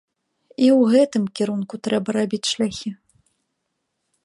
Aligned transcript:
І 0.67 0.69
ў 0.79 0.93
гэтым 0.93 1.23
кірунку 1.39 1.75
трэба 1.87 2.09
рабіць 2.19 2.49
шляхі. 2.55 2.95